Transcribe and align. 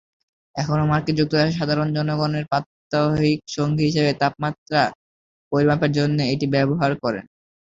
এখনও 0.55 0.89
মার্কিন 0.91 1.15
যুক্তরাষ্ট্রের 1.17 1.59
সাধারণ 1.59 1.87
জনগণের 1.97 2.45
প্রাত্যহিক 2.51 3.39
সঙ্গী 3.55 3.83
হিসেবে 3.89 4.11
তাপমাত্রা 4.21 4.81
পরিমাপের 5.51 5.91
জন্যে 5.97 6.23
এটি 6.33 6.45
ব্যবহার 6.55 6.91
করেন। 7.03 7.25